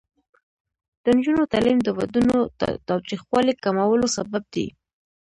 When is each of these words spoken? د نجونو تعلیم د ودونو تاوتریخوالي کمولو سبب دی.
د 1.03 1.05
نجونو 1.17 1.43
تعلیم 1.53 1.79
د 1.83 1.89
ودونو 1.97 2.37
تاوتریخوالي 2.87 3.53
کمولو 3.63 4.05
سبب 4.17 4.43
دی. 4.53 4.67